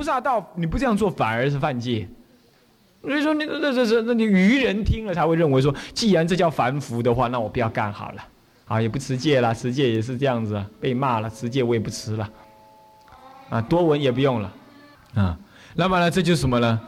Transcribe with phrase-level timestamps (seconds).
[0.00, 2.08] 菩萨道，你不这样做反而是犯戒。
[3.02, 8.24] 所以说，你那这这那你愚人听了才会认为说，既然这叫凡夫的话，那我不要干好了，
[8.64, 12.30] 啊，也不持戒了，持戒也是这样子，被骂了，持戒我也不持了，
[13.50, 14.52] 啊，多闻也不用了，
[15.12, 15.38] 啊，
[15.74, 16.80] 那么呢，这就是什么呢？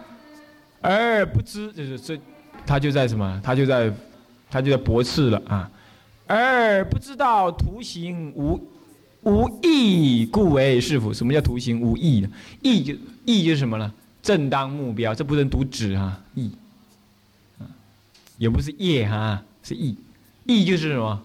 [0.81, 2.19] 而不知，就是这，
[2.65, 3.39] 他就在什么？
[3.45, 3.93] 他就在，
[4.51, 5.71] 他就在驳斥了啊，
[6.27, 8.59] 而不知道图形无
[9.23, 11.13] 无义，故为是否？
[11.13, 12.29] 什么叫图形无义呢？
[12.61, 12.93] 义就
[13.25, 13.93] 义就是什么呢？
[14.23, 16.53] 正当目标，这不能读止哈，义，
[18.39, 19.97] 也不是业哈，是义，
[20.45, 21.23] 义就是什么？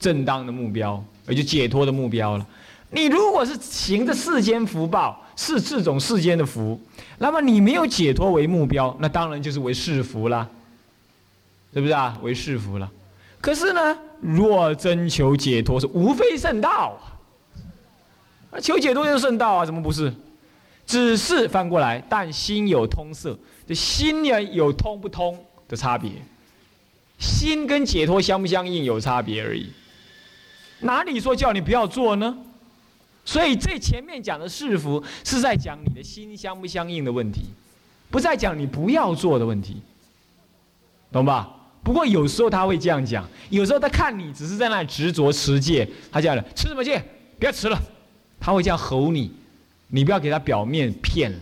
[0.00, 2.46] 正当的目标，也就解脱的目标了。
[2.90, 6.80] 你如果是行着世间福报，是这种世间的福，
[7.18, 10.48] 那么你没有解脱为目标，那当然就是为世福了，
[11.72, 12.18] 是不是啊？
[12.22, 12.90] 为世福了。
[13.40, 16.98] 可是呢，若真求解脱，是无非圣道
[18.50, 20.12] 啊，求解脱就是圣道啊，怎么不是？
[20.86, 26.10] 只是翻过来，但心有通色，这心呢有通不通的差别，
[27.18, 29.70] 心跟解脱相不相应有差别而已。
[30.80, 32.36] 哪里说叫你不要做呢？
[33.24, 37.42] 所以这前面讲的是福，是在讲你的心相不相应的问题，
[38.10, 39.80] 不在讲你不要做的问题，
[41.10, 41.50] 懂吧？
[41.82, 47.02] 不过有时候他会这样讲，有时候他看你只是在那执着持戒，他这样的吃什么戒？
[47.38, 47.78] 不要吃了，
[48.38, 49.32] 他会这样吼你。
[49.94, 51.32] 你不要给他表面骗，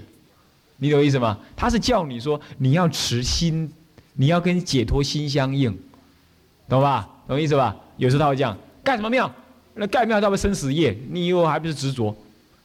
[0.76, 1.38] 你懂意思吗？
[1.56, 3.72] 他是叫你说你要持心，
[4.12, 5.74] 你要跟解脱心相应，
[6.68, 7.08] 懂吧？
[7.26, 7.74] 懂意思吧？
[7.96, 9.34] 有时候他会这样干什么庙？
[9.72, 12.14] 那盖庙他会生死业，你以为还不是执着？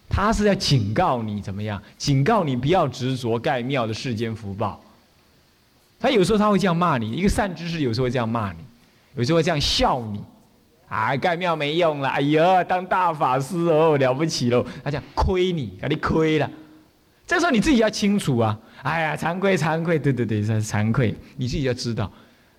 [0.09, 1.81] 他是在警告你怎么样？
[1.97, 4.83] 警告你不要执着盖庙的世间福报。
[6.01, 8.59] 他有时候他会这样骂你，一个善知识有时候会这样骂你，
[9.16, 10.22] 有时候会这样笑你。
[10.88, 12.09] 啊，盖庙没用了！
[12.09, 14.66] 哎呦，当大法师哦，了不起喽！
[14.84, 16.50] 他讲亏你，给你亏了。
[17.25, 18.58] 这时候你自己要清楚啊！
[18.84, 21.14] 哎呀，惭愧，惭愧，对对对，是惭愧。
[21.36, 22.09] 你自己要知道，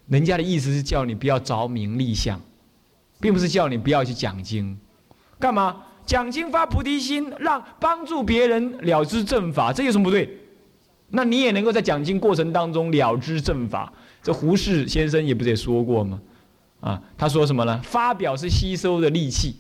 [0.09, 2.39] 人家的意思是叫你不要着名利相，
[3.19, 4.79] 并不是叫你不要去讲经。
[5.39, 5.77] 干嘛？
[6.05, 10.29] 讲经发菩提心，让帮助别人了知正法，这有什么不对？
[11.11, 13.91] 那你也能够在讲经过程当中了知正法。
[14.23, 16.21] 这胡适先生也不是也说过吗？
[16.81, 17.81] 啊，他说什么呢？
[17.83, 19.57] 发表是吸收的利器，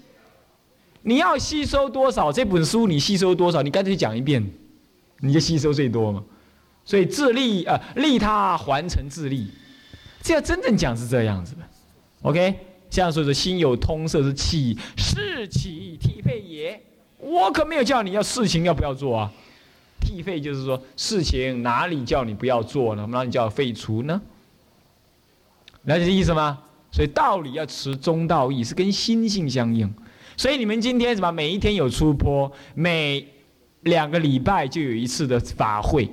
[1.02, 2.30] 你要吸收多少？
[2.30, 3.62] 这本书你吸收多少？
[3.62, 4.48] 你干脆讲一遍，
[5.20, 6.22] 你就吸收最多嘛。
[6.84, 9.48] 所以自利啊，利他还成自利，
[10.22, 11.60] 这要真正讲是这样子的。
[12.22, 12.54] OK，
[12.88, 16.80] 像说的心有通色是气，事起替废也。
[17.18, 19.32] 我可没有叫你要事情要不要做啊？
[20.00, 23.02] 替废就是说事情哪里叫你不要做呢？
[23.02, 24.22] 我们让你叫废除呢？
[25.82, 26.60] 了解这意思吗？
[26.90, 29.92] 所以道理要持中道义，是跟心性相应。
[30.36, 31.30] 所以你们今天什么？
[31.32, 33.26] 每一天有出坡，每
[33.82, 36.08] 两个礼拜就有一次的法会，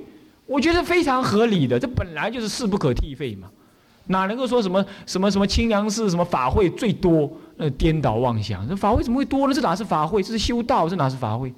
[0.46, 1.78] 我觉得非常合理的。
[1.78, 3.48] 这本来就是势不可替废嘛，
[4.06, 7.30] 哪能够说什么什么什么清凉寺什么法会最多？
[7.56, 9.54] 那颠倒妄想，这法会怎么会多呢？
[9.54, 10.22] 这哪是法会？
[10.22, 11.54] 这是修道，这哪是法会？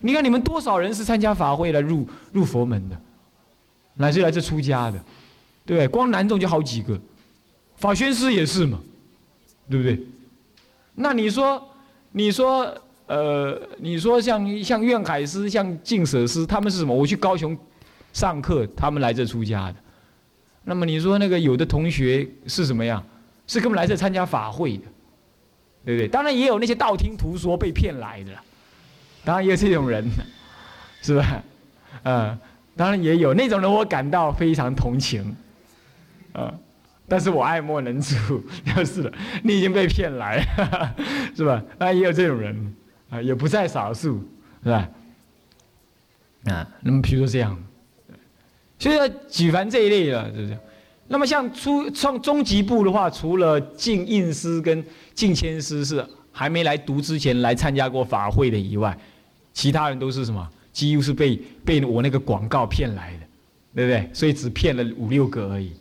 [0.00, 2.98] 你看你们多少人是参加法会来入入佛门的，
[3.94, 4.98] 乃至来这出家的，
[5.66, 5.86] 对不对？
[5.88, 6.98] 光南众就好几个。
[7.78, 8.80] 法宣师也是嘛，
[9.70, 9.98] 对不对？
[10.96, 11.62] 那你说，
[12.10, 16.92] 你说，呃，你说像像愿海师、像净舍师，他们是什么？
[16.92, 17.56] 我去高雄
[18.12, 19.76] 上课，他们来这出家的。
[20.64, 23.00] 那么你说那个有的同学是什么样？
[23.46, 24.84] 是根本来这参加法会的，
[25.84, 26.08] 对不对？
[26.08, 28.32] 当然也有那些道听途说被骗来的，
[29.24, 30.04] 当然也有这种人，
[31.00, 31.42] 是吧？
[32.02, 32.38] 嗯，
[32.76, 35.36] 当然也有那种人，我感到非常同情，
[36.34, 36.52] 嗯。
[37.08, 38.42] 但是我爱莫能助，
[38.76, 39.12] 就是了。
[39.42, 40.44] 你已经被骗来，
[41.34, 41.62] 是吧？
[41.78, 42.74] 那，也有这种人，
[43.08, 44.22] 啊，也不在少数，
[44.62, 44.88] 是吧？
[46.44, 47.58] 啊，那么比如说这样，
[48.78, 50.58] 所以举凡这一类的，是不是？
[51.08, 54.84] 那么像初创中级部的话，除了净印师跟
[55.14, 58.96] 净谦师是还没来读之前来参加过法会的以外，
[59.54, 60.46] 其他人都是什么？
[60.70, 61.34] 几乎是被
[61.64, 63.26] 被我那个广告骗来的，
[63.74, 64.10] 对不对？
[64.12, 65.72] 所以只骗了五六个而已。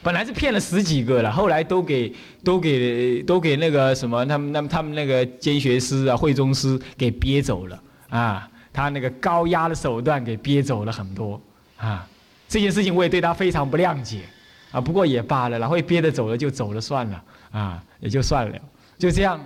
[0.00, 2.14] 本来是骗了十几个了，后来都给
[2.44, 11.40] 都给都给那个什么，他们那么他们那个监学师啊、会中师给憋走了啊，他那个高压的手段给憋走了很多
[11.76, 12.06] 啊。
[12.48, 14.20] 这件事情我也对他非常不谅解
[14.70, 18.58] 啊，不过也罢了，然后憋得走了就走了算了啊，也就算了，
[18.96, 19.44] 就这样，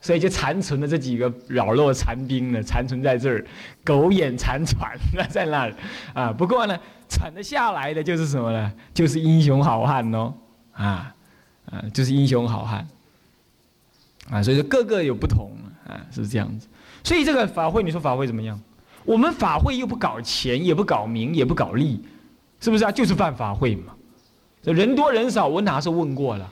[0.00, 3.44] 所以就残存了这几个扰弱残兵呢，残存在这儿，
[3.84, 4.96] 苟延残喘
[5.28, 5.74] 在那儿
[6.14, 6.32] 啊。
[6.32, 6.78] 不过呢。
[7.12, 8.72] 传得下来的就是什么呢？
[8.94, 10.32] 就是英雄好汉哦，
[10.72, 11.14] 啊，
[11.70, 12.86] 啊，就是英雄好汉，
[14.30, 15.52] 啊，所以说各个有不同，
[15.86, 16.66] 啊，是这样子。
[17.04, 18.58] 所以这个法会，你说法会怎么样？
[19.04, 22.02] 我们法会又不搞钱，也不搞名，也不搞利，
[22.60, 22.90] 是不是啊？
[22.90, 23.92] 就是办法会嘛。
[24.62, 26.50] 这人多人少，我哪时候问过了？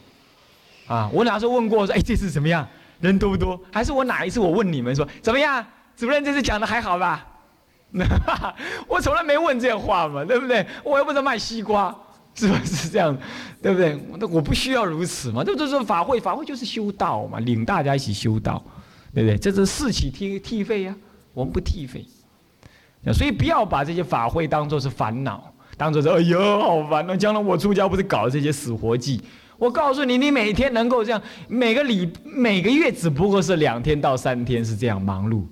[0.86, 2.66] 啊，我哪时候问过说，哎，这次怎么样？
[3.00, 3.58] 人多不多？
[3.72, 5.64] 还是我哪一次我问你们说怎么样？
[5.96, 7.26] 主任这次讲的还好吧？
[8.86, 10.64] 我从来没问这话嘛，对不对？
[10.84, 11.94] 我又不是卖西瓜，
[12.34, 13.16] 是不是这样？
[13.60, 13.98] 对不对？
[14.18, 15.42] 那我不需要如此嘛？
[15.42, 18.62] 这就是法会，法会就是修道嘛，领大家一起修道，
[19.14, 19.36] 对不对？
[19.36, 20.94] 这是四起替替费呀，
[21.34, 22.04] 我们不替费。
[23.14, 27.16] 所以不要把这些法会当做是烦恼，当做是哎呦好烦呐！
[27.16, 29.20] 将来我出家不是搞这些死活计？
[29.56, 35.44] 我告诉你，你每天能够这样，每个礼每个月只不过是两天到三天是这样忙碌，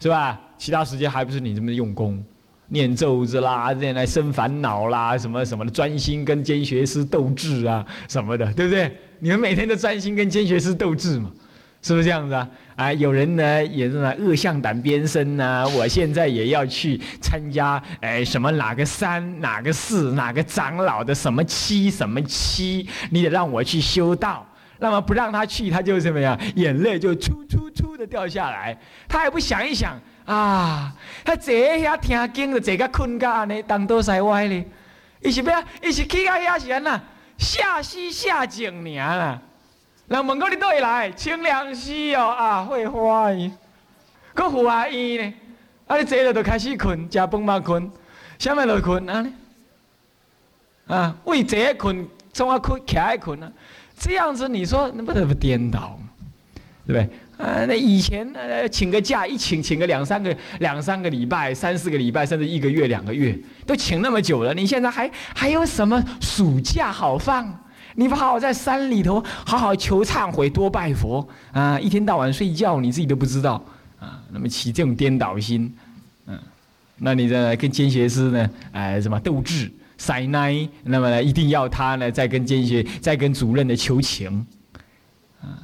[0.00, 0.40] 是吧？
[0.64, 2.24] 其他时间还不是你这么用功，
[2.68, 8.90] 念咒子啦，这样来生烦恼啦，什么什么的，专心跟监学师斗智啊什么的，对不对？
[9.18, 11.30] 你们每天都专心跟监学师斗智嘛？
[11.82, 12.48] 是不是这样子啊？
[12.76, 15.68] 啊，有人呢也是呢恶向胆边生呐。
[15.76, 24.46] 我现在也要去参加，哎，什么哪个山、哪个寺、哪个长老的什么期、什么期，你得让我去修道。
[24.78, 26.38] 那么不让他去，他就怎么样？
[26.56, 28.76] 眼泪就出出出的掉下来。
[29.06, 30.94] 他也不想一想啊，
[31.24, 34.64] 他坐遐听经就，坐个困觉呢，东倒西歪呢。
[35.20, 37.00] 伊是要，伊是去到遐是安那
[37.38, 39.42] 下西下井尔啦。
[40.08, 41.10] 人问过你倒会来？
[41.12, 43.50] 清凉寺哦啊，会花伊，
[44.34, 45.34] 搁户外医呢？
[45.86, 47.90] 啊，你坐了就开始困，食饭嘛困，
[48.38, 49.26] 啥物都困啊？
[50.86, 53.50] 啊，为坐困，从啊困，起来困啊？
[53.98, 55.98] 这样子你说，那不得不颠倒？
[56.86, 57.18] 对不对？
[57.36, 63.36] 啊，那以前呃，请个假一请，请个两三个、两三个礼拜、三四个礼拜，甚至一个月、两个月，
[63.66, 67.60] 都请那么久了，你现在还 还有什么暑假好放？
[67.96, 71.78] 你不好好在山里头好好求忏悔，多拜佛啊！
[71.78, 73.64] 一天到晚睡觉，你自己都不知道
[74.00, 74.20] 啊。
[74.32, 75.72] 那么起这种颠倒心，
[76.26, 76.36] 嗯，
[76.98, 80.68] 那你在跟监学师呢，哎，什么斗智塞奶？
[80.82, 84.44] 那么呢，一定要他呢再跟监学、再跟主任的求情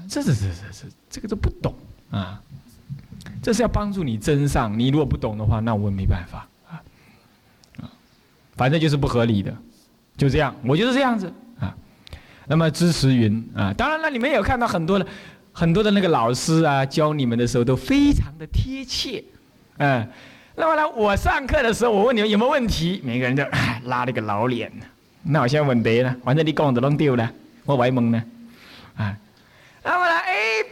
[0.09, 1.75] 这、这、这、这、这，这个都不懂
[2.11, 2.41] 啊！
[3.43, 6.82] 这是要帮助你真上，你如果不懂的话，那我也没办法啊
[7.81, 7.91] 啊！
[8.56, 9.55] 反正就是不合理的，
[10.17, 11.75] 就这样，我就是这样子啊。
[12.47, 15.06] 那么支持云啊，当然了，你们有看到很多的
[15.53, 19.23] 很多的那个老师啊，教你们的时候都非常的贴切，
[19.79, 20.06] 嗯。
[20.56, 23.43] 那么呢，我上课的时候，我问你们有没有问题，每个人就
[23.88, 24.71] 拉了个老脸。
[25.23, 27.31] 那我现在问别呢，反正你讲的都丢了，
[27.65, 28.23] 我外蒙呢，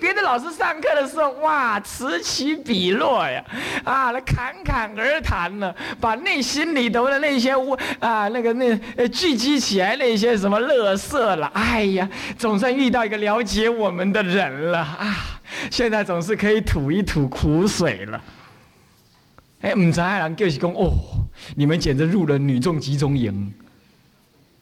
[0.00, 3.44] 别的老师上课的时候，哇，此起彼落呀，
[3.85, 12.08] 啊，那侃侃而谈呢，把内心里头的那些污啊，那个那呃聚集起来那些什么乐色了，哎呀，
[12.38, 15.40] 总算遇到一个了解我们的人了啊，
[15.70, 18.23] 现在总是可以吐一吐苦水了。
[19.61, 20.93] 哎，唔知人就是讲哦，
[21.56, 23.52] 你们简直入了女众集中营，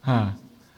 [0.02, 0.34] 啊。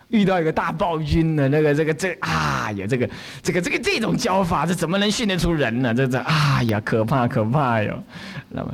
[0.09, 3.09] 遇到一个大暴君的那个这个这啊呀这个
[3.43, 5.93] 这个这个这种教法，这怎么能训练出人呢？
[5.95, 8.03] 这这啊呀可怕可怕哟！
[8.49, 8.73] 那么，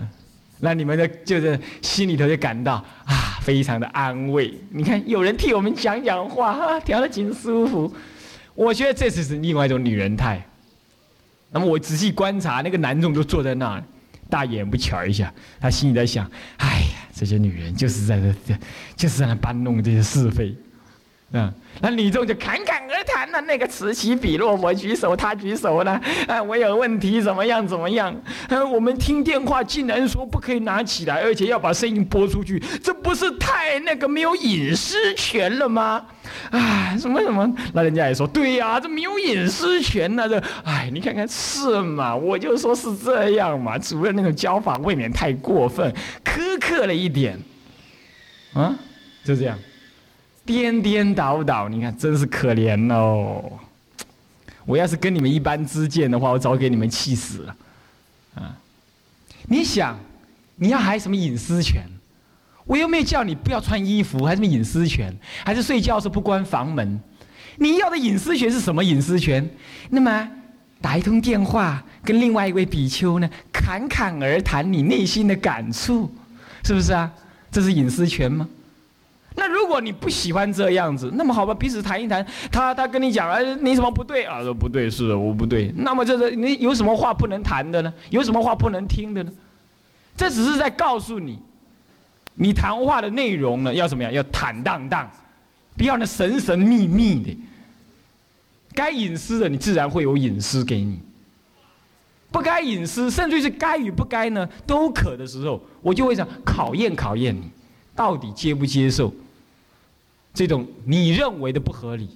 [0.61, 2.75] 那你们的就是心里头就感到
[3.05, 4.55] 啊非常的安慰。
[4.71, 7.93] 你看有人替我们讲讲话，哈，调的挺舒服。
[8.55, 10.41] 我觉得这次是另外一种女人态。
[11.51, 13.85] 那么我仔细观察，那个男众就坐在那儿，
[14.31, 18.55] 大眼不瞧一下，他心里在想：哎呀，这些女人就是在这，
[18.95, 20.55] 就是在那搬弄这些是非。
[21.37, 28.15] 嗯，那女众就侃侃而谈了，那个此起彼落，我举手，他举手了，啊，我有问题，怎么样，怎么样？
[28.49, 36.07] 啊，我们听电话竟然说不可以拿起来，而且要把声音播出去，这不是太那个没有隐私权了吗？
[36.51, 37.53] 啊，什么什么？
[37.73, 42.15] 那人家也说，对呀，这没有隐私权呢，这，哎，你看看是嘛？
[42.15, 45.93] 我就说是这样嘛，主任那种教法未免太过分，
[46.25, 47.37] 苛刻了一点，
[48.53, 48.73] 啊，
[49.25, 49.59] 就这样。
[50.45, 53.53] 颠颠倒倒，你看真是可怜哦！
[54.67, 57.57] 我要是跟你们一般之见的话，我早给你们气死了。
[58.35, 58.57] 啊，
[59.49, 59.99] 你想，
[60.57, 61.83] 你要还什么隐私权？
[62.65, 65.15] 我又没有叫你不要穿衣服，还什么隐私权？
[65.45, 66.99] 还是睡觉时不关房门？
[67.57, 69.49] 你要的隐私权是什么隐私权？
[69.91, 70.31] 那么
[70.81, 76.11] 打一通电话跟另外一位比丘呢，侃侃而谈你内心的感触，
[76.65, 77.13] 是不是啊？
[77.51, 78.49] 这是隐私权吗？
[79.37, 82.25] 那如果你不喜欢这样子，那么好吧，彼此谈一谈。
[82.53, 84.43] 他他跟你讲，哎，你什么不对啊？
[84.43, 85.73] 说不对，是的，我不对。
[85.77, 87.93] 那么这是你有什么话不能谈的呢？
[88.11, 89.33] 有什么话不能听的呢？
[90.17, 91.41] 这只是在告诉你，
[92.35, 94.13] 你谈话的内容呢要怎么样？
[94.13, 95.11] 要坦荡荡，
[95.77, 97.37] 不要那神神秘秘的。
[98.73, 101.01] 该隐私的，你自然会有隐私给你。
[102.31, 107.51] 不该隐私，甚至是该与不该呢都可的时候，我就会想考验考验你，
[107.95, 109.13] 到底接不接受
[110.35, 112.09] 这种你认为的不合理。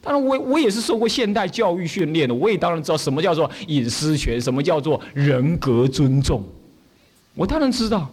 [0.00, 6.44] 当然，我我也是受过现代教育训练的，我也当然知道什么叫做隐私权，什么叫做人格尊重，
[7.34, 8.08] 我当然知道。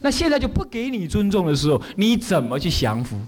[0.00, 3.18] 那现在就不给你尊重的时候，你怎么去降服？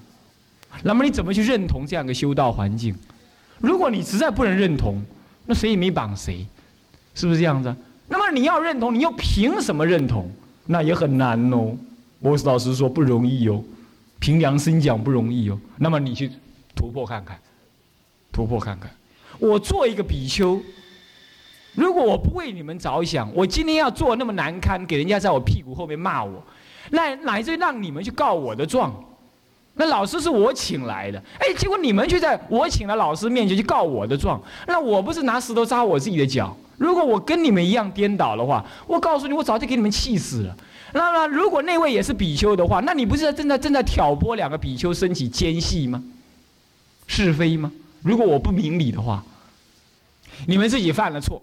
[0.83, 2.95] 那么你怎么去认同这样一个修道环境？
[3.59, 5.03] 如果你实在不能认同，
[5.47, 6.47] 那谁也没绑谁，
[7.15, 7.75] 是不是这样子？
[8.07, 10.31] 那么你要认同，你又凭什么认同？
[10.67, 11.75] 那也很难哦。
[12.21, 13.65] 我老实说不容易哦，
[14.19, 15.59] 凭良心讲不容易哦。
[15.77, 16.31] 那么你去
[16.75, 17.39] 突破看看。
[18.31, 18.89] 突破看看，
[19.41, 20.61] 我做一个比丘，
[21.75, 26.41] 如果我不为你们着想，我今天要做那么难堪，给人家在我屁股后面骂我，
[26.91, 28.95] 那乃至让你们去告我的状，
[29.75, 36.57] 那老师是我请来的，哎，结果你们却在我请了老师面前去告我的状，那我不是拿石头扎我自己的脚？
[36.77, 40.57] 如果我跟你们一样颠倒的话，我告诉你，我早就给你们气死了。
[40.93, 46.03] 那么，如果那位也是比丘的话，那你不是正在正在挑拨两个比丘升起奸细吗？
[47.07, 47.71] 是非吗？
[48.03, 49.25] 如果我不明理的话，
[50.47, 51.43] 你们自己犯了错，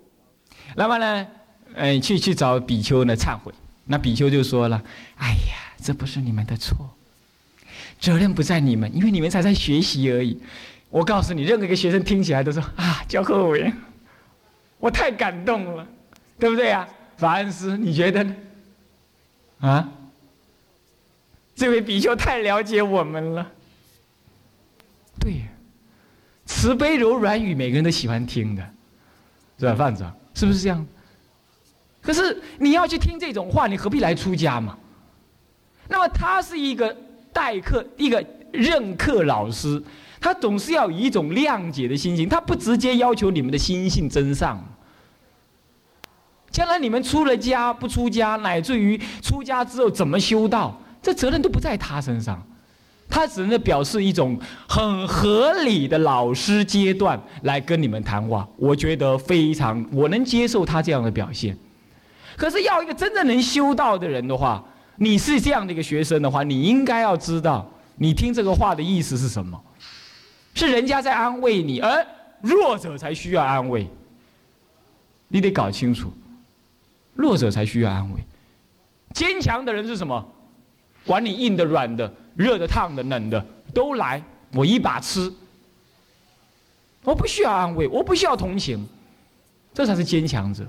[0.75, 1.27] 那么呢，
[1.73, 3.53] 嗯，去去找比丘呢忏悔。
[3.85, 4.81] 那比丘就说了
[5.17, 6.89] ：“哎呀，这不是你们的错，
[7.99, 10.41] 责任不在你们，因为你们才在学习而已。
[10.89, 13.71] 我告诉你，任何一个学生听起来都说啊，教课委，
[14.79, 15.87] 我太感动了，
[16.39, 16.87] 对不对啊？
[17.17, 18.35] 法恩斯，你觉得呢？
[19.67, 19.89] 啊，
[21.55, 23.51] 这位比丘太了解我们了，
[25.19, 25.41] 对。”
[26.45, 28.63] 慈悲柔软语，每个人都喜欢听的，
[29.57, 30.05] 是吧，范子？
[30.35, 30.85] 是不是这样？
[31.99, 34.77] 可是你要去听这种话，你何必来出家嘛？
[35.87, 36.95] 那么他是一个
[37.33, 39.81] 代课、一个任课老师，
[40.21, 44.63] 他总是要以一种谅解的心情，他不直接要求你们的心性真上。
[46.55, 52.41] 将来你们出了家不出家，乃至于出家之后怎么修道，这责任都不在他身上。
[53.09, 61.57] 他只能表示一种很合理的老师阶段来跟你们谈话，我觉得非常我能接受他这样的表现。
[62.37, 64.63] 可是要一个真正能修道的人的话，
[64.95, 69.61] 你是这样的一个学生的话，你应该要知道，你听这个话的意思是什么？
[70.53, 72.07] 是人家在安慰你，而
[72.39, 73.85] 弱者才需要安慰。
[75.27, 76.13] 你得搞清楚，
[77.15, 78.19] 弱者才需要安慰，
[79.13, 80.23] 坚强的人是什么？
[81.03, 82.13] 管你硬的软的。
[82.35, 85.31] 热的、烫的、冷的都来，我一把吃。
[87.01, 88.85] 我不需要安慰，我不需要同情，
[89.73, 90.67] 这才是坚强者。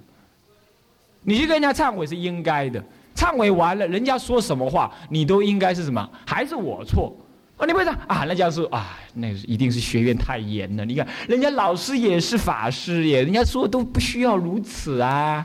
[1.23, 2.81] 你去跟人家忏悔是应该的，
[3.17, 6.09] 忏悔完了，人家说什么话，你都应该是什么？
[6.25, 7.13] 还是我错？
[7.57, 8.25] 啊，你不会说啊？
[8.29, 10.85] 那家说啊，那一定是学院太严了。
[10.85, 15.45] 你看，人家老师也是法师耶，人家说都不需要如此啊。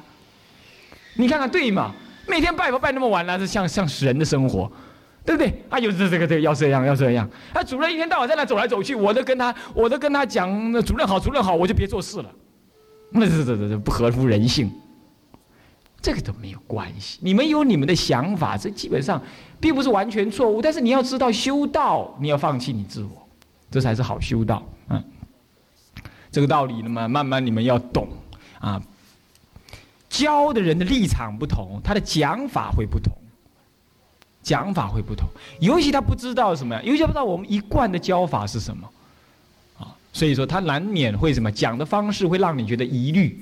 [1.15, 1.91] 你看看对吗？
[2.27, 4.71] 每天拜佛拜那么晚那是像像人的生活。
[5.23, 5.53] 对不对？
[5.69, 7.29] 啊，有这这个这个要这样要这样。
[7.53, 10.49] 啊，主任一天到晚在那走来走去，我都跟他，我都跟他讲，
[10.81, 12.31] 主任好，主任好，我就别做事了。
[13.11, 14.71] 那这这这这不合乎人性，
[16.01, 17.19] 这个都没有关系。
[17.21, 19.21] 你们有你们的想法，这基本上
[19.59, 20.59] 并不是完全错误。
[20.59, 23.27] 但是你要知道，修道你要放弃你自我，
[23.69, 24.67] 这才是好修道。
[24.89, 25.03] 嗯，
[26.31, 28.07] 这个道理，那么慢慢你们要懂
[28.59, 28.81] 啊。
[30.11, 33.11] 教的人的立场不同，他的讲法会不同。
[34.43, 35.27] 讲法会不同，
[35.59, 38.89] 尤其他不知道什么呀，尤其不知道我们一贯的教法是什么，
[39.77, 43.39] 啊，所以说他难免会什么讲的方式会让你觉得疑虑，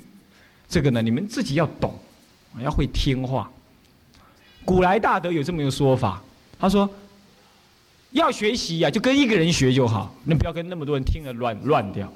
[0.67, 1.93] 这个呢，你们自己要懂，
[2.61, 3.49] 要会听话。
[4.65, 6.21] 古来大德有这么一个说法，
[6.59, 6.87] 他说，
[8.11, 12.11] 要学习呀，就跟一个人学就好，那不要跟那么多人听了乱乱掉。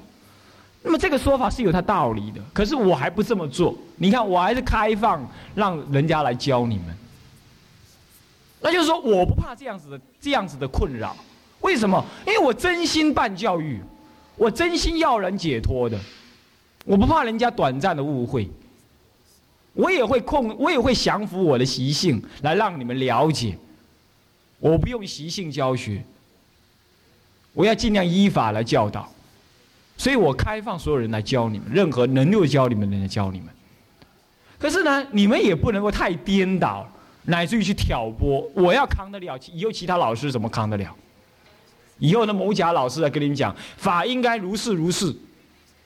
[0.86, 3.74] 那么这个说法是有它道理的，可是我还不这么做。
[3.96, 6.94] 你看，我还是开放让人家来教你们。
[8.60, 11.16] 那就是说，我不怕这样子的这样子的困扰，
[11.62, 12.04] 为什么？
[12.26, 13.80] 因为我真心办教育，
[14.36, 15.98] 我真心要人解脱的，
[16.84, 18.50] 我不怕人家短暂的误会，
[19.72, 23.56] 我也会控，我也会降服我的习性来让你们了解，
[24.58, 26.04] 我不用习性教学，
[27.54, 29.10] 我要尽量依法来教导，
[29.96, 33.48] 所以我开放所有人来教你们，任何能够教你们的人来教你们，
[34.58, 36.86] 可是呢，你们也不能够太颠倒。
[37.26, 40.94] 乃至于去挑拨，我要扛得了，以后其他老师怎么扛得了？
[41.98, 45.06] 以后的某甲老师来跟你们讲，法应该如是如是。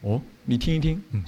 [0.01, 1.23] 哦，你听一听，嗯。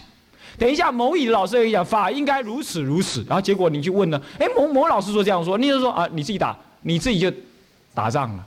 [0.59, 3.25] 等一下，某乙老师跟你讲，法应该如此如此。
[3.29, 7.33] 然后结果你去问呢，哎，某某老师说这样说，你就说啊，你自己打，你自己就
[7.95, 8.45] 打仗了。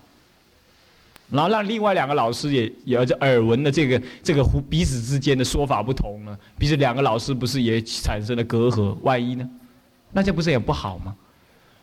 [1.34, 8.96] 然后让另外两个老师也也这耳闻的这个这个互彼此之间的说法不同呢，彼此两个老师不是也产生了隔阂？
[9.02, 9.50] 万一呢？
[10.12, 11.16] 那这不是也不好吗？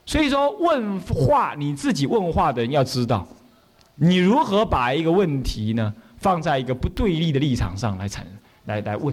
[0.07, 3.27] 所以说问话，你自己问话的人要知道，
[3.97, 8.25] 你如何把一个问题呢放在一个不对立的立场上来产
[8.67, 9.13] 来来问，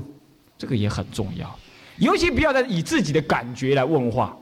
[0.55, 1.53] 这个也很重要。
[1.97, 4.37] 尤其不要再以自己的感觉来问话。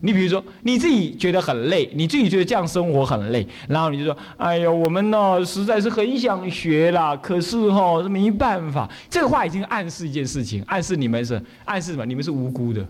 [0.00, 12.04] 你比如说，你自己觉得很累，你自己觉得这样生活很累，然后你就说：“哎呀，我们呢实在是很想学啦，可是哈没办法。”这个话已经暗示一件事情，暗示你们是暗示什么？
[12.04, 12.86] 你们是无辜的，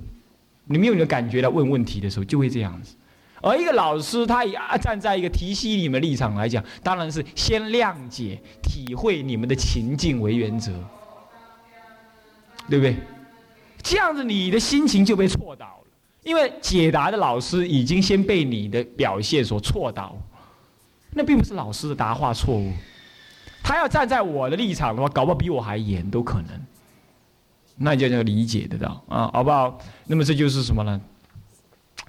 [0.64, 2.96] 你们用你的感觉来问问题的时候就会这样子。
[3.40, 10.72] 而一个老师，他以站在一个提携你们立场来讲，当然是先谅解、体会你们的情境为原则，
[12.68, 12.96] 对不对？
[13.80, 15.75] 这样子你的心情就被错倒。
[16.26, 20.20] 因为解答的老师已经先被你的表现所错导，
[21.12, 22.72] 那并不是老师的答话错误，
[23.62, 26.60] 他要站在我的立场的话，搞不好比我还严都可能，
[27.76, 29.78] 那就要理解得到啊，好不好？
[30.06, 31.00] 那么这就是什么呢？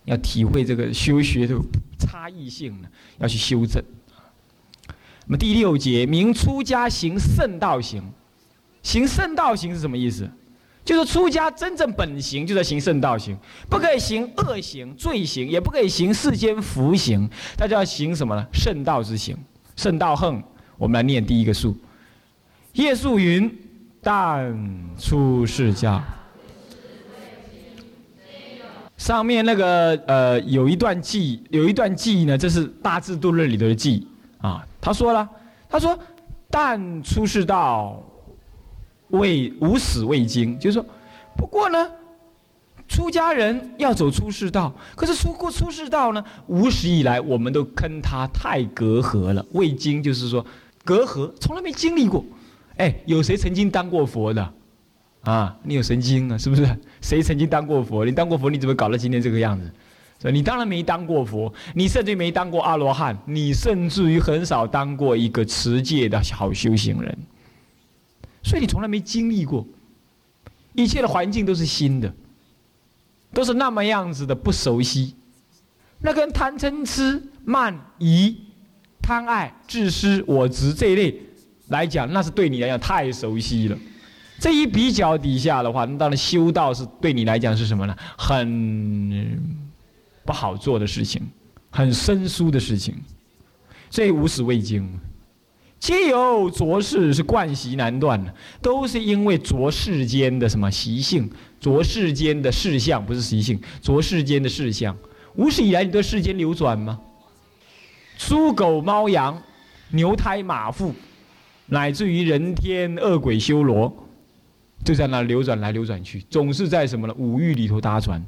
[0.05, 1.55] 要体会这个修学的
[1.99, 2.87] 差异性呢，
[3.19, 3.83] 要去修正。
[5.27, 8.01] 那么第六节，明出家行圣道行，
[8.81, 10.27] 行圣道行是什么意思？
[10.87, 13.37] 就是出家真正本行，就在行圣道行，
[13.69, 18.47] 不可以行恶行、罪行，也不可以行世间福行，大家要行什么呢？
[18.53, 19.35] 圣道之行，
[19.75, 20.41] 圣道横。
[20.77, 21.77] 我们来念第一个数。
[22.71, 23.53] 叶素云：
[24.01, 24.57] 但
[24.97, 26.01] 出世家。
[28.95, 34.65] 上面那个呃，有一段记，有一段记呢，这是《大智度论》里头的记啊。
[34.79, 35.27] 他说了，
[35.67, 35.99] 他说：
[36.49, 38.01] 但出世道。
[39.09, 40.85] 未无始未经，就是说，
[41.35, 41.89] 不过呢，
[42.87, 49.45] 出家人要走出世道，可是出过出世道呢，无始以来我们都跟他太隔阂了。
[49.51, 50.45] 未经就是说，
[50.83, 52.25] 隔阂，从来没经历过。
[52.77, 54.53] 哎，有谁曾经当过佛的？
[55.21, 56.37] 啊，你有神经啊？
[56.37, 56.63] 是不是？
[57.01, 58.05] 谁曾经当过佛？
[58.05, 60.31] 你当过佛，你怎么搞到今天这个样子？
[60.31, 67.17] 你当然没当过佛，你甚至没当过阿罗汉，你甚至于很少当过一个持戒的好修行人。
[68.43, 69.67] 所以你从来没经历过，
[70.73, 72.13] 一切的环境都是新的，
[73.33, 75.15] 都是那么样子的不熟悉。
[75.99, 78.37] 那跟贪嗔痴慢疑、
[79.01, 81.19] 贪爱、自私、我执这一类
[81.69, 83.77] 来讲，那是对你来讲太熟悉了。
[84.39, 87.97] 这一比较底下的话，那当然修道是对你来讲是什么呢？
[88.15, 89.41] 很
[90.23, 91.21] 不好做的事情，
[91.71, 92.95] 很生疏的事情。
[93.89, 94.87] 所以无始未经。
[95.79, 104.97] 皆由浊世是惯习难断的，都是因为浊世间的什么习性，浊世间的事项不是习性，浊世间的事项。
[105.35, 106.99] 无始以来，你对世间流转吗？
[108.17, 109.39] 猪狗猫羊、
[109.91, 110.93] 牛胎马腹，
[111.67, 113.95] 乃至于人天恶鬼修罗，
[114.83, 117.13] 就在那流转来流转去，总是在什么呢？
[117.17, 118.25] 五欲里头搭船，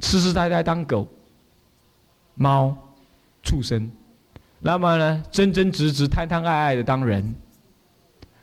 [0.00, 1.06] 痴痴呆呆当狗、
[2.34, 2.76] 猫、
[3.44, 3.88] 畜生。
[4.60, 7.22] 那么呢，真真直直、贪贪爱爱的当人；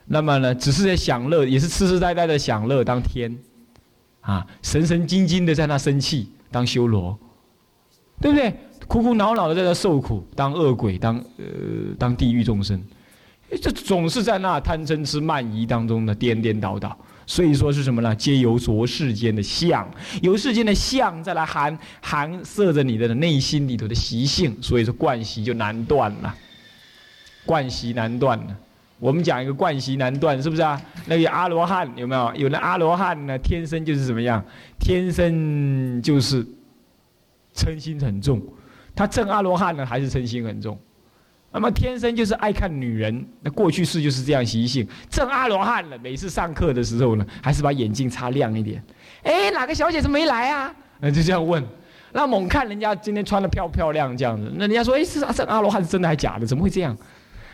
[0.05, 3.37] 那么呢，只是在享乐，也是痴痴呆呆的享乐当天，
[4.21, 7.17] 啊，神神经经的在那生气当修罗，
[8.21, 8.53] 对不对？
[8.87, 12.79] 苦苦恼恼的在那受苦当恶鬼，当呃当地狱众生，
[13.61, 16.95] 这总是在那贪嗔痴慢疑当中的颠颠倒倒。
[17.27, 18.15] 所以说是什么呢？
[18.15, 19.89] 皆由着世间的相，
[20.21, 26.35] 由世间的相再来含含摄着你的内心里头的习性，所以说惯习就难断了。
[27.45, 28.57] 惯习难断了。
[28.97, 30.81] 我们讲一个惯习难断，是不是啊？
[31.07, 32.33] 那个阿罗汉有没有？
[32.35, 34.43] 有的阿罗汉呢，天生就是怎么样？
[34.79, 36.45] 天生就是
[37.53, 38.41] 嗔心很重。
[38.95, 40.79] 他正阿罗汉呢，还是嗔心很重？
[41.55, 44.85] 那么天生就是爱看女人，那过去式就是这样习性。
[45.09, 48.83] 正阿罗汉了，每次上课的时候呢，还是把眼镜擦亮一点。
[49.23, 50.75] 哎，哪个小姐怎么没来啊？
[50.99, 51.63] 那就这样问。
[52.11, 56.45] 那猛看人家今天穿的漂不漂亮这样子，那人家说，哎，是正阿罗汉是真的还假的？
[56.45, 56.95] 怎么会这样？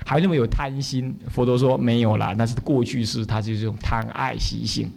[0.04, 1.16] 还那么有贪心？
[1.30, 4.92] 佛陀说没有啦，那是过去式，他就是这种贪爱习性。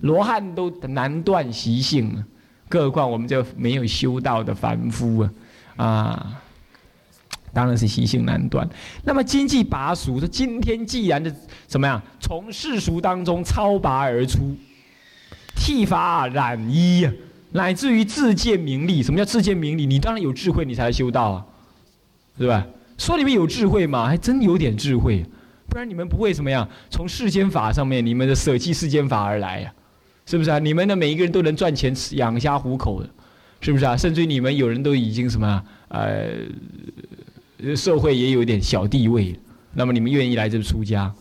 [0.00, 2.24] 罗汉都难断习性，
[2.70, 5.20] 更何况我们这没有修道的凡夫
[5.76, 6.42] 啊，啊。
[7.52, 8.68] 当然是习性难断。
[9.04, 11.34] 那么经济拔俗，说今天既然的
[11.66, 14.54] 怎么样，从世俗当中超拔而出，
[15.54, 17.08] 剃发染衣，
[17.52, 19.02] 乃至于自见名利。
[19.02, 19.86] 什么叫自见名利？
[19.86, 21.46] 你当然有智慧，你才来修道啊，
[22.38, 22.66] 是吧？
[22.98, 25.24] 说你们有智慧嘛，还真有点智慧，
[25.68, 26.68] 不然你们不会怎么样？
[26.90, 29.72] 从世间法上面，你们的舍弃世间法而来呀，
[30.26, 30.58] 是不是啊？
[30.58, 33.08] 你们的每一个人都能赚钱养家糊口的，
[33.60, 33.96] 是不是啊？
[33.96, 36.28] 甚至于你们有人都已经什么呃。
[37.74, 39.38] 社会也有点小地位，
[39.72, 41.12] 那么你们愿意来这出家，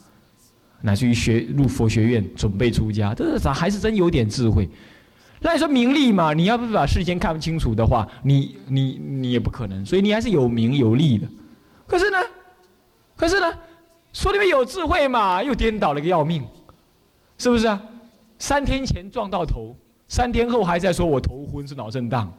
[0.81, 4.69] 乃至于学入佛学院准备出家，这咋还是真有点智慧。
[5.39, 11.27] 那你说名利嘛，你要不把事先看不清楚的话，你你你也不可能，所以你还是有名有利的。
[11.85, 12.17] 可是呢，
[13.15, 13.53] 可是呢，
[14.11, 16.43] 说你们有智慧嘛，又颠倒了个要命，
[17.37, 17.81] 是不是啊？
[18.39, 19.75] 三天前撞到头，
[20.07, 22.33] 三天后还在说我头昏是脑震荡。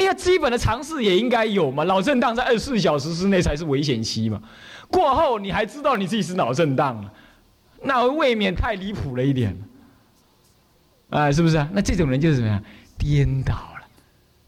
[0.00, 4.40] 你要基本的常识也应该有嘛，脑震荡在二十四小时之内才是危险期嘛，
[4.88, 7.12] 过后你还知道你自己是脑震荡了，
[7.82, 9.54] 那未免太离谱了一点，
[11.10, 11.68] 啊，是不是啊？
[11.74, 12.64] 那这种人就是怎么样，
[12.96, 13.86] 颠倒了。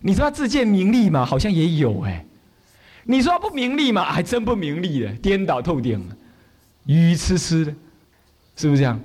[0.01, 2.25] 你说他自见名利嘛，好像也有哎。
[3.05, 6.17] 你说他不名利嘛，还真不名利的，颠倒透顶了，
[6.87, 7.75] 愚痴痴的，
[8.57, 8.99] 是不是这样？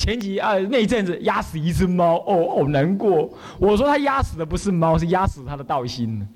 [0.00, 3.30] 前几啊那一阵子压死一只猫哦，好难过。
[3.58, 6.26] 我说他压死的不是猫，是压死他的道心。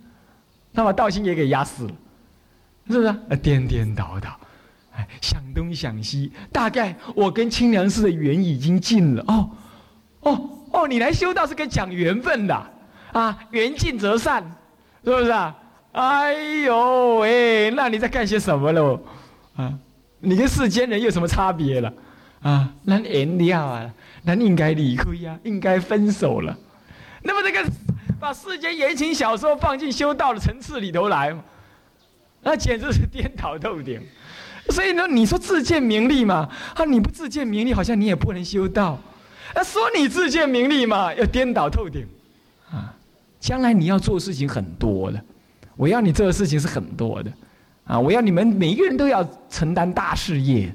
[0.74, 1.92] 他把道心也给压死了，
[2.90, 3.06] 是不是？
[3.06, 4.38] 啊，颠颠倒倒，
[4.94, 6.30] 哎，想东想西。
[6.52, 9.50] 大概我跟清凉寺的缘已经尽了哦，
[10.20, 12.54] 哦哦，你来修道是跟讲缘分的
[13.12, 14.44] 啊，缘尽则散，
[15.02, 15.56] 是不是啊？
[15.92, 19.00] 哎呦喂，那你在干些什么喽？
[19.56, 19.72] 啊，
[20.20, 21.90] 你跟世间人有什么差别了？
[22.44, 23.90] 啊，那原谅啊，
[24.22, 26.54] 那应该离开呀，应该分手了。
[27.22, 27.66] 那么这个
[28.20, 31.34] 把世间言情小说放进修道的层次里头来，
[32.42, 33.98] 那简直是颠倒透顶。
[34.68, 36.46] 所以呢，你说自见名利嘛？
[36.74, 39.00] 啊，你不自见名利，好像你也不能修道。
[39.54, 42.06] 啊，说你自见名利嘛，要颠倒透顶。
[42.70, 42.94] 啊，
[43.40, 45.18] 将来你要做事情很多的，
[45.76, 47.32] 我要你做的事情是很多的。
[47.84, 50.70] 啊，我要你们每一个人都要承担大事业。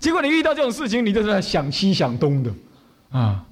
[0.00, 2.50] 结果你遇到这种事情，你就是想西想东的，
[3.10, 3.44] 啊，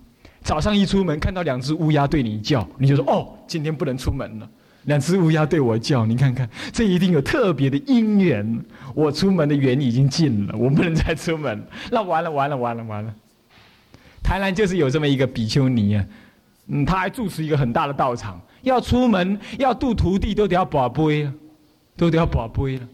[0.43, 4.49] 早上一出门看到两只乌鸦对你叫，你就说哦，今天不能出门了。
[4.85, 8.65] 两只乌鸦对我叫，你看看，这一定有特别的因缘。
[8.95, 13.15] 我出门的缘已经尽了，我不能再出门，那完了完了完了完了。
[14.23, 16.05] 台南就是有这么一个比丘尼啊，
[16.69, 21.35] 嗯，他还住持一个很大的道场，要出门要度徒弟都得要把杯了，
[21.95, 22.89] 都得要把杯了，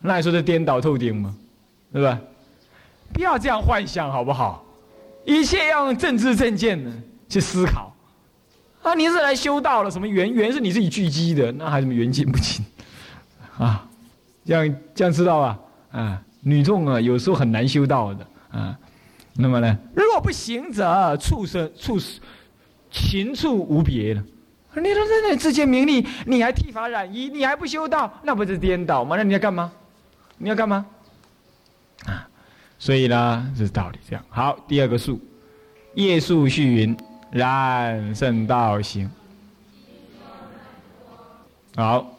[0.00, 1.32] 那你说这颠倒透顶吗？
[1.92, 2.20] 对吧？
[3.12, 4.64] 不要这样幻想，好不好？
[5.24, 6.90] 一切要用政治正见的
[7.28, 7.94] 去思考。
[8.82, 9.90] 啊，你是来修道了？
[9.90, 10.32] 什么缘？
[10.32, 12.64] 缘是你自己聚集的，那还什么缘尽不尽？
[13.58, 13.86] 啊，
[14.44, 15.58] 这样这样知道吧？
[15.92, 18.76] 啊，女众啊，有时候很难修道的啊。
[19.34, 21.98] 那么呢，若不行者，畜生畜
[22.90, 24.22] 禽畜无别了。
[24.76, 29.16] 你说在那自见名利，你还剃发染衣，你还不修道，那不是颠倒吗？
[29.16, 29.70] 那你要干嘛？
[30.38, 30.86] 你要干嘛？
[32.80, 34.24] 所以呢，是道理这样。
[34.30, 35.20] 好，第二个数，
[35.94, 36.96] 夜宿续云，
[37.30, 39.08] 然圣道行。
[41.76, 42.18] 好，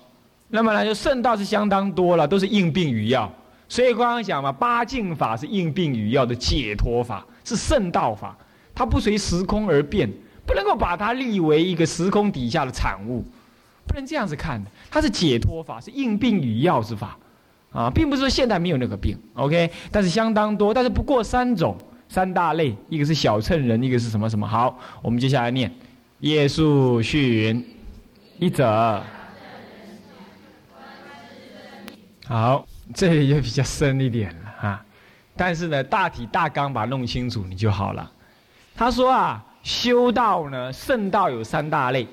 [0.50, 3.30] 那么呢，就圣道是相当多了，都是应病与药。
[3.68, 8.38] 所以刚刚讲嘛，八境法是应病与药的解脱法，是圣道法，
[8.76, 10.08] 它不随时空而变，
[10.46, 13.26] 不能够把它立为一个时空底下的产物，
[13.88, 14.70] 不能这样子看的。
[14.92, 17.18] 它是解脱法，是应病与药之法。
[17.72, 21.78] 啊，并不是说现代没有那个病，OK，但是相当多，但是不过三种
[22.10, 24.46] 三大类，一个是小乘人，一个是什么什么。
[24.46, 25.72] 好，我们接下来念，
[26.20, 27.66] 夜宿续云，
[28.40, 29.02] 一者。
[32.28, 34.86] 好，这里就比较深一点了啊，
[35.38, 38.12] 但是呢，大体大纲把它弄清楚你就好了。
[38.76, 42.06] 他说啊，修道呢，圣道有三大类，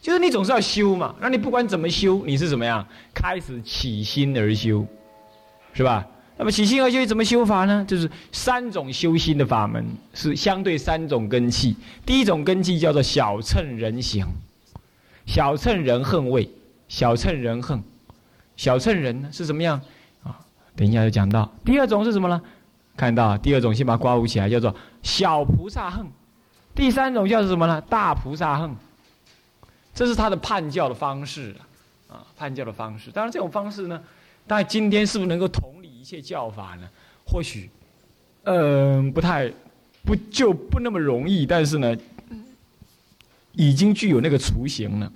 [0.00, 4.86] 就是你总是要修嘛，那你不管怎么修，你是怎么样，开始起心而修。
[5.72, 6.06] 是吧？
[6.36, 7.84] 那么起心而修怎么修法呢？
[7.86, 11.76] 就是三种修心的法门，是相对三种根器。
[12.06, 14.26] 第一种根器叫做小乘人行，
[15.26, 16.50] 小乘人恨位，
[16.88, 17.82] 小乘人恨，
[18.56, 19.78] 小乘人呢是什么样
[20.24, 20.40] 啊？
[20.74, 21.46] 等一下就讲到。
[21.62, 22.40] 第二种是什么呢？
[22.96, 26.06] 看到第二种先把刮舞起来，叫做小菩萨恨。
[26.74, 27.78] 第三种叫做什么呢？
[27.82, 28.74] 大菩萨恨。
[29.94, 31.54] 这是他的判教的方式
[32.08, 33.10] 啊，判教的方式。
[33.10, 34.00] 当然这种方式呢。
[34.50, 36.90] 但今天是不是能够统理一切教法呢？
[37.24, 37.70] 或许，
[38.42, 39.48] 嗯，不太，
[40.04, 41.46] 不就不那么容易。
[41.46, 41.96] 但是呢，
[43.52, 45.12] 已经具有那个雏形了，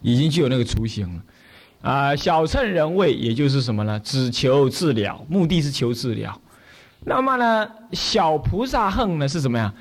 [0.00, 1.22] 已经具有那个雏形了。
[1.82, 4.00] 啊，小乘人位，也就是什么呢？
[4.00, 6.40] 只求治疗，目的是求治疗。
[7.00, 9.74] 那么呢，小菩萨恨呢是什么呀？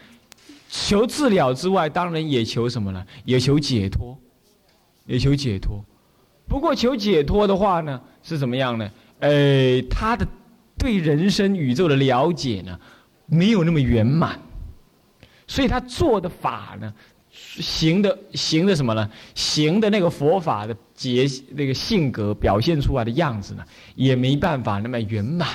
[0.69, 3.07] 求治疗之外，当然也求什么呢？
[3.23, 4.19] 也求解脱，
[5.05, 5.81] 也求解脱。
[6.47, 8.89] 不过求解脱的话呢，是怎么样呢？
[9.19, 10.25] 呃，他的
[10.77, 12.79] 对人生宇宙的了解呢，
[13.25, 14.39] 没有那么圆满，
[15.45, 16.93] 所以他做的法呢，
[17.31, 19.09] 行的行的什么呢？
[19.35, 23.63] 行的那个佛法的结那个性格表现出来的样子呢，
[23.95, 25.47] 也没办法那么圆满，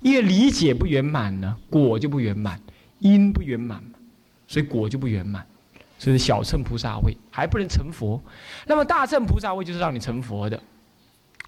[0.00, 2.60] 因为理解不圆满呢，果就不圆满，
[3.00, 3.82] 因不圆满
[4.46, 5.46] 所以果就不圆满。
[6.10, 8.20] 是小乘菩萨位还不能成佛，
[8.66, 10.60] 那么大乘菩萨位就是让你成佛的，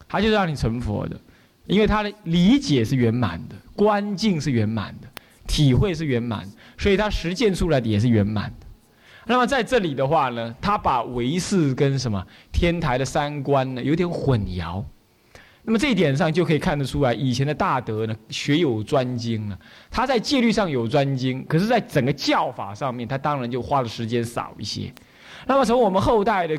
[0.07, 1.19] 他就是让你成佛的，
[1.67, 5.09] 因为他的理解是圆满的，观境是圆满的，
[5.49, 6.47] 体会是圆满，
[6.79, 8.67] 所以他实践出来的也是圆满的。
[9.27, 14.85] 那么在这里的话呢，他把唯识跟什么天台的三观呢有点混淆。
[15.67, 19.59] 那么这一点上就可以看得出来，以前的大德呢学有专精啊，
[19.91, 24.93] 他在戒律上有专精，可是在整个教法上面，他当然就花的时间少一些。
[25.47, 26.59] 那么从我们后代的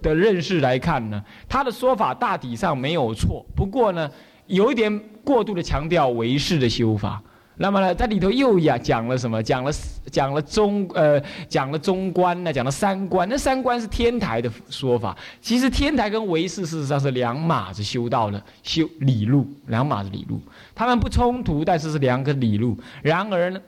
[0.00, 4.08] 的认识来看呢，他的说法大体上没有错，不过呢，
[4.46, 7.22] 有一点过度的强调唯识的修法。
[7.58, 9.42] 那么呢，在里头又呀讲了什么？
[9.42, 9.72] 讲了
[10.12, 13.26] 讲了中呃，讲了中观呢，讲了三观。
[13.28, 20.38] 那三观是天台的说法，其实天台跟唯识事实上是两码子修道的修理路，两码子理路，
[20.74, 22.76] 他们不冲突，但是是两个理路。
[23.00, 23.60] 然而呢，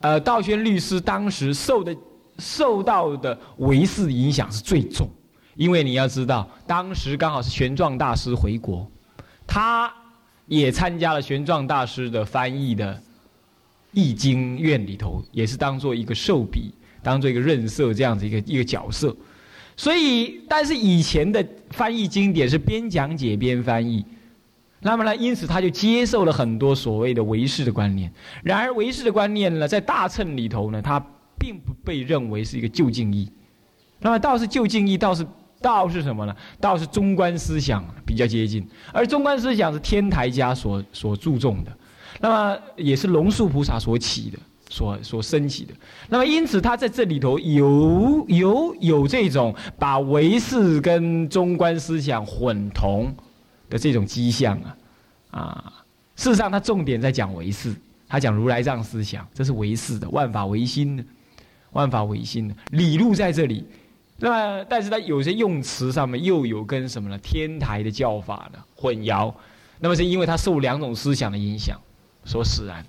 [0.00, 1.96] 呃，道宣律师当时受的
[2.38, 5.08] 受到的唯识影响是最重，
[5.54, 8.86] 因为你要知道，当时刚好是玄奘大师回国，
[9.46, 9.90] 他。
[10.46, 12.94] 也参加了玄奘大师的翻译的
[13.92, 19.16] 《易经院》里头，也是当做一个受笔，当做一个润色这样子一个一个角色。
[19.76, 24.04] 所以，但是以前的翻译经典是边讲解边翻译，
[24.80, 28.12] 那么呢，因此他就接受了很多所谓的唯识的观念。
[28.42, 31.00] 然而，唯识的观念呢，在大乘里头呢，它
[31.38, 33.30] 并不被认为是一个就近义。
[33.98, 35.26] 那么，倒是就近义，倒是。
[35.64, 36.36] 道是什么呢？
[36.60, 41.72] 道是中观思想比较接近，而中观思想是天台家所所注重的，
[42.20, 45.72] 那么也是龙树菩萨所起的，所所升起的。
[46.10, 53.14] 那么因此他在这里头有有有这种把唯识跟中观思想混同
[53.70, 54.76] 的这种迹象啊
[55.30, 55.72] 啊！
[56.14, 57.74] 事实上他重点在讲唯识，
[58.06, 61.04] 他讲如来藏思想，这是唯识的，万法唯心的，
[61.72, 63.64] 万法唯心的理路在这里。
[64.16, 67.18] 那么，但是它有些用词上面又有跟什么呢？
[67.18, 69.34] 天台的教法呢混淆。
[69.80, 71.78] 那么是因为它受两种思想的影响
[72.24, 72.82] 所使然。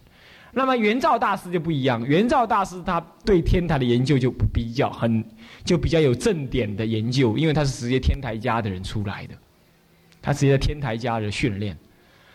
[0.53, 5.21] 那么元照大师就不一样，元照大师他对天台的研究就比较很，
[5.65, 9.33] 就比较有正点的研究，因为他是直接天台家的人出来的，
[10.21, 11.75] 他直接天台家的训练。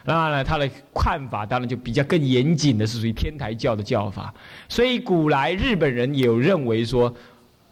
[0.04, 4.34] 那么呢，他的看法当然就比较更严谨的，是属于天台教的教法。
[4.68, 7.14] 所以古来日本人有认为说。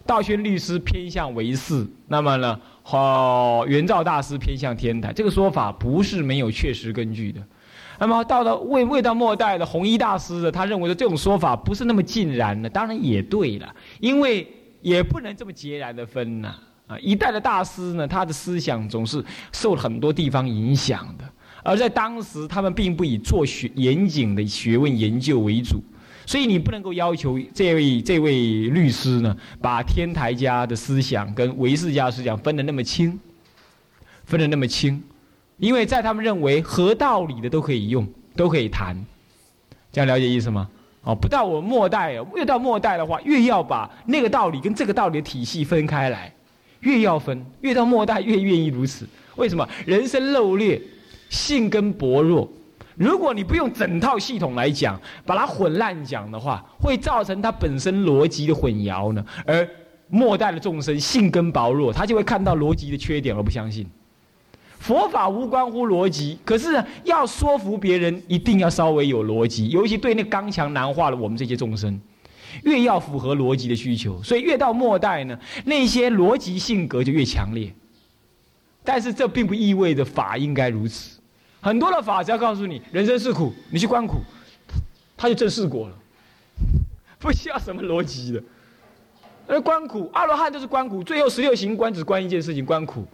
[0.08, 7.38] 道宣律师偏向唯识，那么呢，哦，元照大师偏向天台，这个说法不是没有确实根据的。
[7.98, 16.54] 那么到了未未到末代的弘一大师的，他认为的这种说法不是那么尽然的，当然也对了，因为也不能这么截然的分呐。
[16.86, 21.24] 啊，一代的大师呢，他的思想总是受很多地方影响的，
[21.62, 25.82] 而在当时他们并不以做学严谨的学问研究为主。
[26.28, 28.34] 所以你不能够要求这位这位
[28.68, 33.18] 律师呢，把天台家的思想跟唯识家思想分得那么清，
[34.26, 35.02] 分得那么清，
[35.56, 38.94] 因为在他们认为合道理的都可以用，都可以谈，
[39.90, 40.68] 这样了解意思吗？
[41.02, 46.30] 哦，不到我末代，越到末代的话，越要把那个道理跟这个道理的体系分开来，
[46.80, 49.08] 越要分，越到末代越愿意如此。
[49.36, 49.66] 为什么？
[49.86, 50.78] 人生漏劣，
[51.30, 52.46] 性根薄弱。
[52.98, 59.24] 如果你不用整套系统来讲，把它混乱讲的话，会造成它本身逻辑的混淆呢。
[59.46, 59.66] 而
[60.08, 63.86] 末代的众生性根薄弱，他就会看到逻辑的缺点而不相信。
[64.78, 72.00] 佛法无关乎逻辑，可是要说服别人，一定要稍微有逻辑，尤其对那刚强难化的我们这些众生，
[72.64, 77.72] 越要符合逻辑的需求，所以越到末代呢，那些逻辑性格就越强烈。
[78.82, 81.17] 但是这并不意味着法应该如此。
[81.60, 84.20] 很多的法只要告诉你人生是苦，你去观苦，
[85.16, 85.94] 他就证世果了，
[87.18, 88.42] 不需要什么逻辑的。
[89.46, 93.06] 而观苦，阿罗汉就是观苦，最后十六行观只观一件事情，观苦，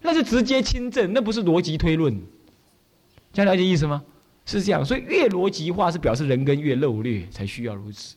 [0.00, 2.18] 那是直接亲证，那不是逻辑推论。
[3.32, 4.02] 这样了解意思吗？
[4.46, 8.16] 是这样，所以越逻辑化是表示人根越漏略，才需要如此。